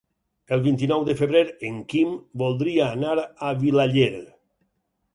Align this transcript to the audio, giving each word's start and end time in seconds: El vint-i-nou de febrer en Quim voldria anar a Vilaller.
El 0.55 0.63
vint-i-nou 0.67 1.05
de 1.09 1.15
febrer 1.19 1.43
en 1.69 1.77
Quim 1.95 2.17
voldria 2.45 2.91
anar 2.97 3.15
a 3.51 3.55
Vilaller. 3.65 4.13